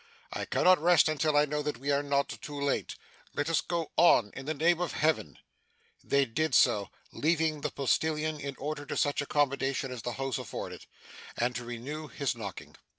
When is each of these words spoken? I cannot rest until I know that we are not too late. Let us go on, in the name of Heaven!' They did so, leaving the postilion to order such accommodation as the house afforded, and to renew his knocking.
I 0.33 0.45
cannot 0.45 0.81
rest 0.81 1.07
until 1.07 1.37
I 1.37 1.45
know 1.45 1.61
that 1.61 1.77
we 1.77 1.91
are 1.91 2.01
not 2.01 2.27
too 2.41 2.59
late. 2.59 2.95
Let 3.35 3.51
us 3.51 3.61
go 3.61 3.91
on, 3.97 4.31
in 4.33 4.47
the 4.47 4.55
name 4.55 4.81
of 4.81 4.93
Heaven!' 4.93 5.37
They 6.03 6.25
did 6.25 6.55
so, 6.55 6.89
leaving 7.11 7.61
the 7.61 7.69
postilion 7.69 8.39
to 8.39 8.55
order 8.55 8.95
such 8.95 9.21
accommodation 9.21 9.91
as 9.91 10.01
the 10.01 10.13
house 10.13 10.39
afforded, 10.39 10.87
and 11.37 11.55
to 11.55 11.65
renew 11.65 12.07
his 12.07 12.35
knocking. 12.35 12.77